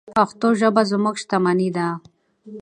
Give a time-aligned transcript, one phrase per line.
[0.17, 1.87] پښتو ژبه زموږ شتمني ده.